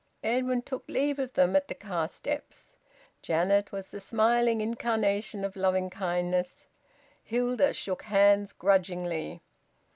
[0.23, 2.75] Edwin took leave of them at the car steps.
[3.21, 6.65] Janet was the smiling incarnation of loving kindness.
[7.23, 9.43] Hilda shook hands grudgingly.